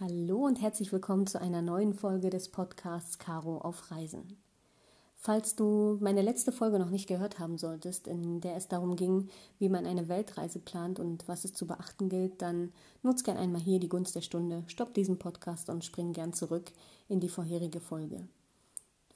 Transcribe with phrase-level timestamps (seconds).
[0.00, 4.42] Hallo und herzlich willkommen zu einer neuen Folge des Podcasts Caro auf Reisen.
[5.14, 9.28] Falls du meine letzte Folge noch nicht gehört haben solltest, in der es darum ging,
[9.60, 12.72] wie man eine Weltreise plant und was es zu beachten gilt, dann
[13.04, 16.72] nutz gern einmal hier die Gunst der Stunde, stopp diesen Podcast und spring gern zurück
[17.08, 18.26] in die vorherige Folge.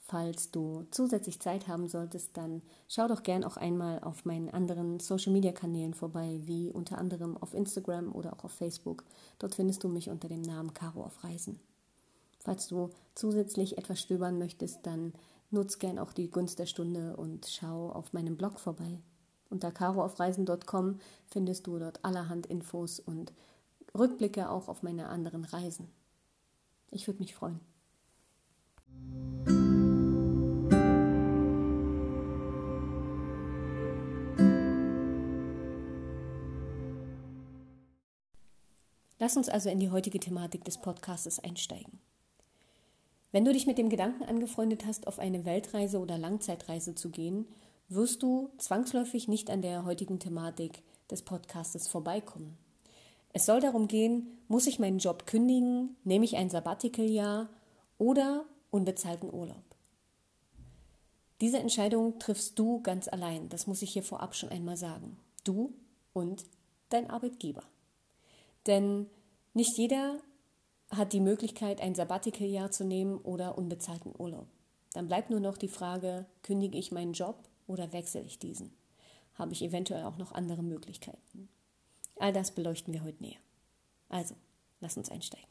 [0.09, 5.01] Falls du zusätzlich Zeit haben solltest, dann schau doch gern auch einmal auf meinen anderen
[5.01, 9.03] Social Media Kanälen vorbei, wie unter anderem auf Instagram oder auch auf Facebook.
[9.37, 11.59] Dort findest du mich unter dem Namen Caro auf Reisen.
[12.39, 15.11] Falls du zusätzlich etwas stöbern möchtest, dann
[15.51, 19.01] nutz gern auch die Gunst der Stunde und schau auf meinem Blog vorbei.
[19.49, 23.33] Unter caroaufreisen.com findest du dort allerhand Infos und
[23.97, 25.89] Rückblicke auch auf meine anderen Reisen.
[26.91, 27.59] Ich würde mich freuen.
[39.19, 41.99] Lass uns also in die heutige Thematik des Podcasts einsteigen.
[43.31, 47.47] Wenn du dich mit dem Gedanken angefreundet hast, auf eine Weltreise oder Langzeitreise zu gehen,
[47.89, 52.57] wirst du zwangsläufig nicht an der heutigen Thematik des Podcastes vorbeikommen.
[53.33, 57.49] Es soll darum gehen, muss ich meinen Job kündigen, nehme ich ein Sabbatical-Jahr
[57.97, 59.63] oder unbezahlten Urlaub.
[61.41, 65.17] Diese Entscheidung triffst du ganz allein, das muss ich hier vorab schon einmal sagen.
[65.43, 65.73] Du
[66.13, 66.45] und
[66.89, 67.63] dein Arbeitgeber.
[68.67, 69.09] Denn
[69.53, 70.19] nicht jeder
[70.91, 74.47] hat die Möglichkeit, ein Sabbatical-Jahr zu nehmen oder unbezahlten Urlaub.
[74.93, 78.71] Dann bleibt nur noch die Frage, kündige ich meinen Job oder wechsle ich diesen?
[79.35, 81.49] Habe ich eventuell auch noch andere Möglichkeiten?
[82.19, 83.39] All das beleuchten wir heute näher.
[84.09, 84.35] Also,
[84.79, 85.47] lass uns einsteigen.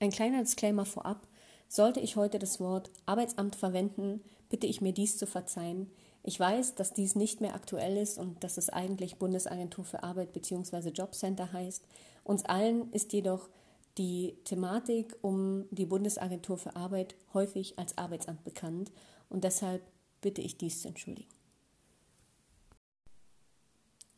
[0.00, 1.26] Ein kleiner Disclaimer vorab.
[1.68, 5.90] Sollte ich heute das Wort Arbeitsamt verwenden, bitte ich mir dies zu verzeihen.
[6.28, 10.32] Ich weiß, dass dies nicht mehr aktuell ist und dass es eigentlich Bundesagentur für Arbeit
[10.32, 10.88] bzw.
[10.88, 11.84] Jobcenter heißt.
[12.24, 13.48] Uns allen ist jedoch
[13.96, 18.90] die Thematik um die Bundesagentur für Arbeit häufig als Arbeitsamt bekannt
[19.28, 19.82] und deshalb
[20.20, 21.30] bitte ich dies zu entschuldigen.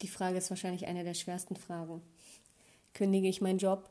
[0.01, 2.01] Die Frage ist wahrscheinlich eine der schwersten Fragen.
[2.95, 3.91] Kündige ich meinen Job?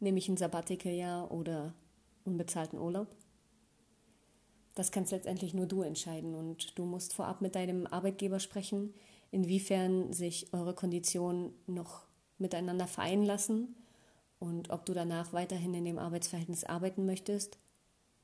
[0.00, 1.74] Nehme ich ein Sabbatical-Jahr oder
[2.24, 3.08] unbezahlten Urlaub?
[4.78, 8.94] Das kannst letztendlich nur du entscheiden und du musst vorab mit deinem Arbeitgeber sprechen,
[9.32, 12.06] inwiefern sich eure Konditionen noch
[12.38, 13.74] miteinander vereinen lassen
[14.38, 17.58] und ob du danach weiterhin in dem Arbeitsverhältnis arbeiten möchtest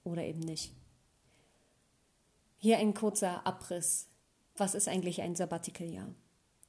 [0.04, 0.72] oder eben nicht.
[2.59, 4.06] Hier ein kurzer Abriss.
[4.56, 6.15] Was ist eigentlich ein Sabbatical-Jahr?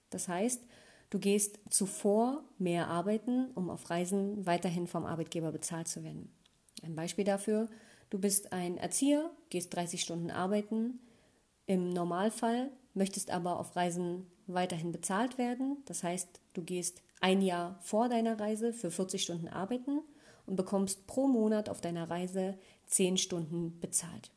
[0.10, 0.64] Das heißt,
[1.12, 6.34] du gehst zuvor mehr arbeiten, um auf Reisen weiterhin vom Arbeitgeber bezahlt zu werden.
[6.82, 7.70] Ein Beispiel dafür,
[8.16, 11.02] Du bist ein Erzieher, gehst 30 Stunden arbeiten.
[11.66, 15.84] Im Normalfall möchtest aber auf Reisen weiterhin bezahlt werden.
[15.84, 20.00] Das heißt, du gehst ein Jahr vor deiner Reise für 40 Stunden arbeiten
[20.46, 24.32] und bekommst pro Monat auf deiner Reise 10 Stunden bezahlt.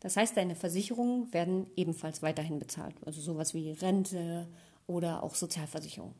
[0.00, 4.46] Das heißt, deine Versicherungen werden ebenfalls weiterhin bezahlt, also sowas wie Rente
[4.86, 6.14] oder auch Sozialversicherung.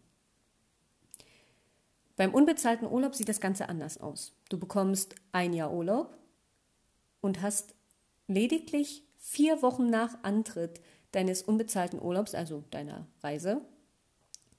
[2.17, 4.33] Beim unbezahlten Urlaub sieht das Ganze anders aus.
[4.49, 6.17] Du bekommst ein Jahr Urlaub
[7.27, 7.75] und hast
[8.29, 10.81] lediglich vier Wochen nach Antritt
[11.13, 13.61] deines unbezahlten Urlaubs, also deiner Reise,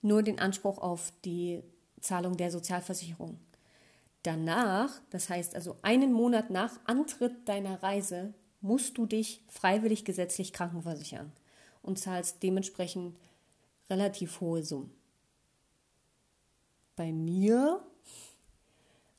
[0.02, 1.64] nur den Anspruch auf die
[2.02, 3.40] Zahlung der Sozialversicherung.
[4.24, 10.52] Danach, das heißt also einen Monat nach Antritt deiner Reise, musst du dich freiwillig gesetzlich
[10.52, 11.32] krankenversichern
[11.82, 13.18] und zahlst dementsprechend
[13.90, 14.92] relativ hohe Summen.
[16.96, 17.82] Bei mir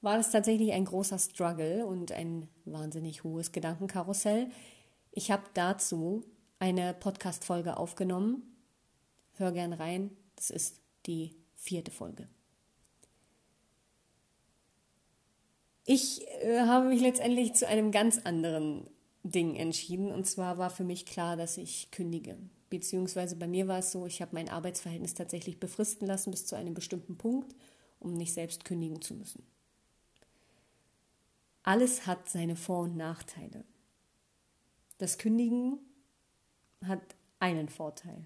[0.01, 4.51] war das tatsächlich ein großer Struggle und ein wahnsinnig hohes Gedankenkarussell.
[5.11, 6.25] Ich habe dazu
[6.59, 8.43] eine Podcast-Folge aufgenommen.
[9.35, 10.11] Hör gern rein.
[10.37, 12.29] Das ist die vierte Folge.
[15.85, 18.89] Ich äh, habe mich letztendlich zu einem ganz anderen
[19.23, 20.13] Ding entschieden.
[20.13, 22.37] Und zwar war für mich klar, dass ich kündige.
[22.71, 26.57] Beziehungsweise bei mir war es so, ich habe mein Arbeitsverhältnis tatsächlich befristen lassen bis zu
[26.57, 27.55] einem bestimmten Punkt,
[27.99, 29.43] um nicht selbst kündigen zu müssen.
[31.69, 33.63] Alles hat seine Vor- und Nachteile.
[34.97, 35.79] Das Kündigen
[36.83, 38.25] hat einen Vorteil.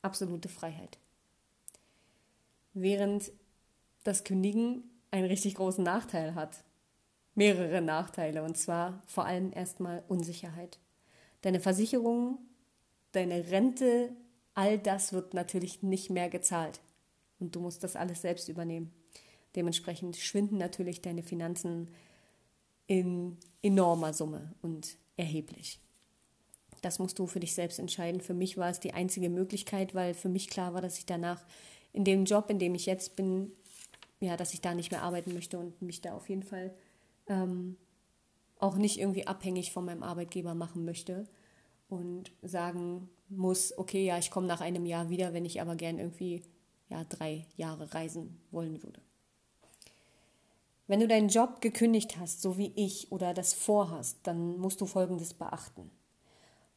[0.00, 0.96] Absolute Freiheit.
[2.72, 3.30] Während
[4.04, 6.64] das Kündigen einen richtig großen Nachteil hat.
[7.34, 8.42] Mehrere Nachteile.
[8.42, 10.78] Und zwar vor allem erstmal Unsicherheit.
[11.42, 12.38] Deine Versicherung,
[13.12, 14.16] deine Rente,
[14.54, 16.80] all das wird natürlich nicht mehr gezahlt.
[17.38, 18.97] Und du musst das alles selbst übernehmen.
[19.58, 21.90] Dementsprechend schwinden natürlich deine Finanzen
[22.86, 24.54] in enormer Summe.
[24.62, 25.80] Und erheblich.
[26.80, 28.20] Das musst du für dich selbst entscheiden.
[28.20, 31.44] Für mich war es die einzige Möglichkeit, weil für mich klar war, dass ich danach
[31.92, 33.52] in dem Job, in dem ich jetzt bin,
[34.20, 36.72] ja, dass ich da nicht mehr arbeiten möchte und mich da auf jeden Fall
[37.26, 37.76] ähm,
[38.58, 41.28] auch nicht irgendwie abhängig von meinem Arbeitgeber machen möchte
[41.88, 45.98] und sagen muss, okay, ja, ich komme nach einem Jahr wieder, wenn ich aber gern
[45.98, 46.42] irgendwie
[46.88, 49.00] ja, drei Jahre reisen wollen würde.
[50.88, 54.86] Wenn du deinen Job gekündigt hast, so wie ich, oder das vorhast, dann musst du
[54.86, 55.90] Folgendes beachten.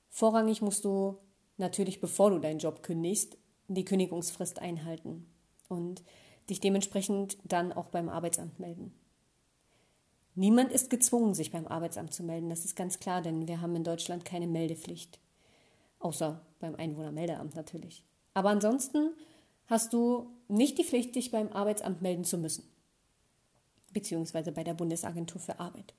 [0.10, 1.18] Vorrangig musst du
[1.58, 3.38] natürlich, bevor du deinen Job kündigst,
[3.69, 5.25] die Kündigungsfrist einhalten
[5.69, 6.04] und
[6.50, 8.94] dich dementsprechend dann auch beim Arbeitsamt melden.
[10.36, 13.78] Niemand ist gezwungen, sich beim Arbeitsamt zu melden, das ist ganz klar, denn wir haben
[13.78, 15.19] in Deutschland keine Meldepflicht.
[16.00, 18.04] Außer beim Einwohnermeldeamt natürlich.
[18.34, 19.12] Aber ansonsten
[19.68, 22.63] hast du nicht die Pflicht, dich beim Arbeitsamt melden zu müssen.
[23.93, 25.93] Beziehungsweise bei der Bundesagentur für Arbeit.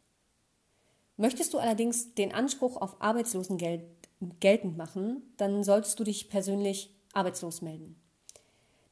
[1.17, 3.85] Möchtest du allerdings den Anspruch auf Arbeitslosengeld
[4.41, 7.97] geltend machen, dann solltest du dich persönlich arbeitslos melden.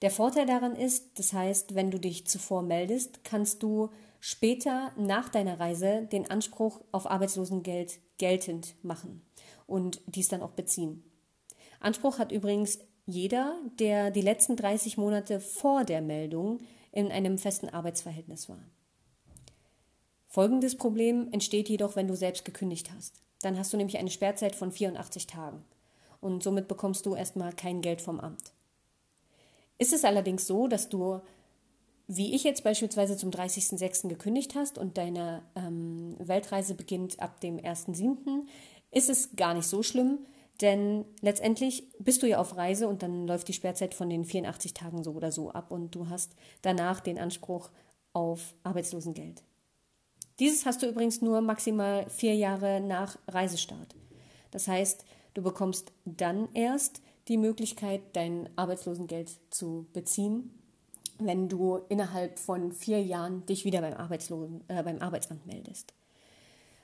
[0.02, 5.28] Der Vorteil daran ist, das heißt, wenn du dich zuvor meldest, kannst du später nach
[5.28, 9.22] deiner Reise den Anspruch auf Arbeitslosengeld geltend machen
[9.66, 11.04] und dies dann auch beziehen.
[11.80, 16.60] Anspruch hat übrigens jeder, der die letzten 30 Monate vor der Meldung
[16.92, 18.62] in einem festen Arbeitsverhältnis war.
[20.32, 23.20] Folgendes Problem entsteht jedoch, wenn du selbst gekündigt hast.
[23.42, 25.64] Dann hast du nämlich eine Sperrzeit von 84 Tagen
[26.20, 28.52] und somit bekommst du erstmal kein Geld vom Amt.
[29.78, 31.20] Ist es allerdings so, dass du,
[32.06, 34.06] wie ich jetzt beispielsweise zum 30.06.
[34.06, 38.46] gekündigt hast und deine ähm, Weltreise beginnt ab dem 1.07.,
[38.92, 40.18] ist es gar nicht so schlimm,
[40.60, 44.74] denn letztendlich bist du ja auf Reise und dann läuft die Sperrzeit von den 84
[44.74, 47.70] Tagen so oder so ab und du hast danach den Anspruch
[48.12, 49.42] auf Arbeitslosengeld.
[50.40, 53.94] Dieses hast du übrigens nur maximal vier Jahre nach Reisestart.
[54.50, 55.04] Das heißt,
[55.34, 60.58] du bekommst dann erst die Möglichkeit, dein Arbeitslosengeld zu beziehen,
[61.18, 65.92] wenn du innerhalb von vier Jahren dich wieder beim, Arbeitslosen, äh, beim Arbeitsamt meldest.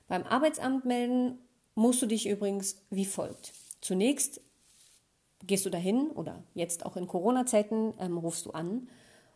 [0.07, 1.39] Beim Arbeitsamt melden
[1.75, 3.55] musst du dich übrigens wie folgt.
[3.81, 4.43] Zunächst
[5.47, 8.89] gehst du dahin oder jetzt auch in Corona-Zeiten ähm, rufst du an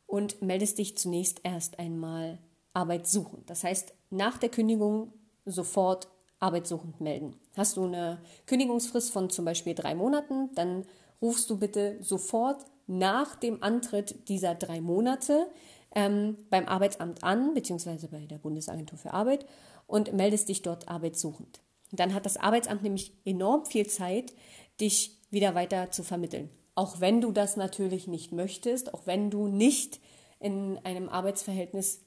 [0.07, 2.39] und meldest dich zunächst erst einmal
[2.75, 3.49] arbeitssuchend.
[3.49, 5.13] Das heißt, nach der Kündigung
[5.45, 6.09] sofort
[6.39, 7.37] arbeitssuchend melden.
[7.57, 10.87] Hast du eine Kündigungsfrist von zum Beispiel drei Monaten, dann
[11.21, 15.47] rufst du bitte sofort nach dem Antritt dieser drei Monate
[15.95, 19.47] ähm, beim Arbeitsamt an, beziehungsweise bei der Bundesagentur für Arbeit
[19.87, 21.61] und meldest dich dort arbeitssuchend.
[21.93, 24.33] Dann hat das Arbeitsamt nämlich enorm viel Zeit,
[24.81, 26.49] dich wieder weiter zu vermitteln.
[26.75, 30.01] Auch wenn du das natürlich nicht möchtest, auch wenn du nicht
[30.39, 32.01] in einem Arbeitsverhältnis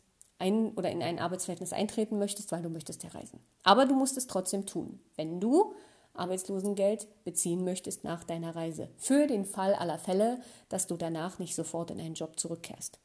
[0.44, 3.40] ein oder in ein Arbeitsverhältnis eintreten möchtest, weil du möchtest ja reisen.
[3.64, 5.74] Aber du musst es trotzdem tun, wenn du
[6.14, 8.90] Arbeitslosengeld beziehen möchtest nach deiner Reise.
[8.98, 13.00] Für den Fall aller Fälle, dass du danach nicht sofort in einen Job zurückkehrst.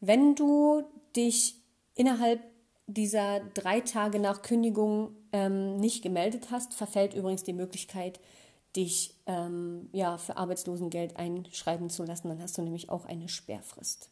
[0.00, 0.82] Wenn du
[1.14, 1.54] dich
[1.94, 2.40] innerhalb
[2.86, 8.20] dieser drei Tage nach Kündigung ähm, nicht gemeldet hast, verfällt übrigens die Möglichkeit,
[8.76, 12.28] dich ähm, ja, für Arbeitslosengeld einschreiben zu lassen.
[12.28, 14.10] Dann hast du nämlich auch eine Sperrfrist.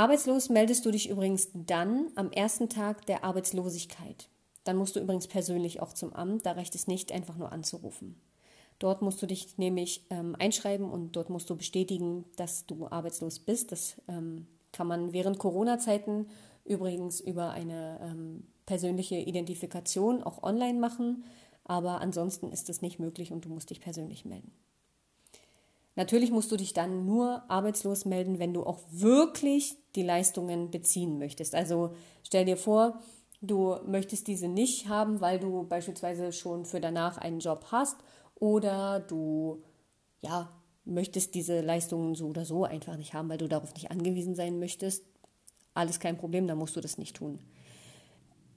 [0.00, 4.30] Arbeitslos meldest du dich übrigens dann am ersten Tag der Arbeitslosigkeit.
[4.64, 8.18] Dann musst du übrigens persönlich auch zum Amt, da reicht es nicht, einfach nur anzurufen.
[8.78, 13.40] Dort musst du dich nämlich ähm, einschreiben und dort musst du bestätigen, dass du arbeitslos
[13.40, 13.72] bist.
[13.72, 16.28] Das ähm, kann man während Corona-Zeiten
[16.64, 21.24] übrigens über eine ähm, persönliche Identifikation auch online machen,
[21.64, 24.50] aber ansonsten ist es nicht möglich und du musst dich persönlich melden.
[26.00, 31.18] Natürlich musst du dich dann nur arbeitslos melden, wenn du auch wirklich die Leistungen beziehen
[31.18, 31.54] möchtest.
[31.54, 31.90] Also
[32.22, 32.98] stell dir vor,
[33.42, 37.98] du möchtest diese nicht haben, weil du beispielsweise schon für danach einen Job hast
[38.34, 39.62] oder du
[40.22, 40.48] ja
[40.86, 44.58] möchtest diese Leistungen so oder so einfach nicht haben, weil du darauf nicht angewiesen sein
[44.58, 45.04] möchtest.
[45.74, 47.40] Alles kein Problem, dann musst du das nicht tun.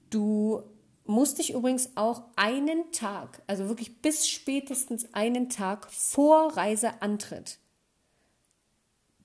[0.08, 0.62] Du
[1.04, 7.58] musste ich übrigens auch einen Tag, also wirklich bis spätestens einen Tag vor Reiseantritt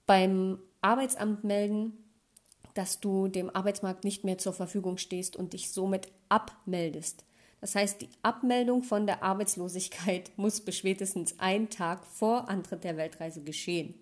[0.05, 1.93] beim Arbeitsamt melden,
[2.73, 7.25] dass du dem Arbeitsmarkt nicht mehr zur Verfügung stehst und dich somit abmeldest.
[7.61, 12.97] Das heißt, die Abmeldung von der Arbeitslosigkeit muss bis spätestens einen Tag vor Antritt der
[12.97, 13.93] Weltreise geschehen.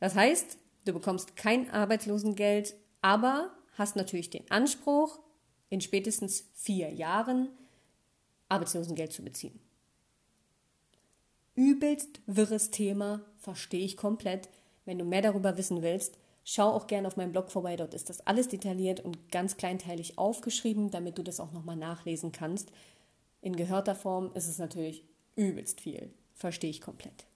[0.00, 5.18] Das heißt, du bekommst kein Arbeitslosengeld, aber hast natürlich den Anspruch,
[5.68, 7.48] in spätestens vier Jahren
[8.48, 9.58] Arbeitslosengeld zu beziehen.
[11.54, 14.48] Übelst wirres Thema, verstehe ich komplett.
[14.84, 16.18] Wenn du mehr darüber wissen willst,
[16.48, 20.16] Schau auch gerne auf meinem Blog vorbei, dort ist das alles detailliert und ganz kleinteilig
[20.16, 22.70] aufgeschrieben, damit du das auch nochmal nachlesen kannst.
[23.42, 25.02] In gehörter Form ist es natürlich
[25.34, 27.26] übelst viel, verstehe ich komplett.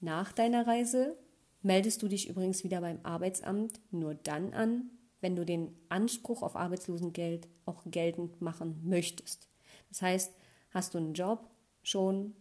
[0.00, 1.16] Nach deiner Reise
[1.62, 6.56] meldest du dich übrigens wieder beim Arbeitsamt nur dann an, wenn du den Anspruch auf
[6.56, 9.48] Arbeitslosengeld auch geltend machen möchtest.
[9.88, 10.34] Das heißt,
[10.70, 11.48] hast du einen Job
[11.82, 12.34] schon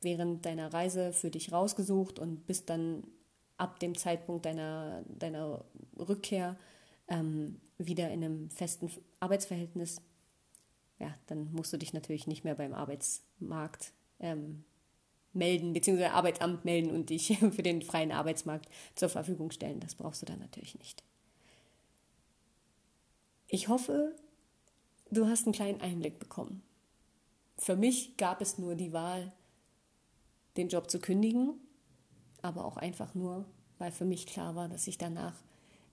[0.00, 3.04] während deiner Reise für dich rausgesucht und bist dann
[3.58, 5.64] ab dem Zeitpunkt deiner, deiner
[5.98, 6.56] Rückkehr
[7.08, 8.90] ähm, wieder in einem festen
[9.20, 10.00] Arbeitsverhältnis,
[10.98, 14.64] ja, dann musst du dich natürlich nicht mehr beim Arbeitsmarkt ähm,
[15.32, 19.80] melden, beziehungsweise Arbeitsamt melden und dich für den freien Arbeitsmarkt zur Verfügung stellen.
[19.80, 21.02] Das brauchst du dann natürlich nicht.
[23.50, 24.16] Ich hoffe,
[25.10, 26.62] du hast einen kleinen Einblick bekommen.
[27.58, 29.32] Für mich gab es nur die Wahl,
[30.56, 31.60] den Job zu kündigen
[32.42, 33.44] aber auch einfach nur,
[33.78, 35.36] weil für mich klar war, dass ich danach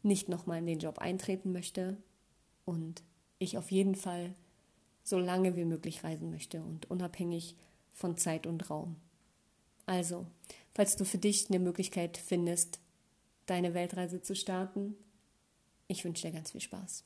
[0.04, 1.98] nicht nochmal in den Job eintreten möchte
[2.66, 3.04] und
[3.40, 4.34] ich auf jeden Fall
[5.04, 7.56] so lange wie möglich reisen möchte und unabhängig
[7.94, 8.96] von Zeit und Raum.
[9.86, 10.26] Also,
[10.74, 12.80] falls du für dich eine Möglichkeit findest,
[13.46, 14.96] deine Weltreise zu starten,
[15.88, 17.06] ich wünsche dir ganz viel Spaß.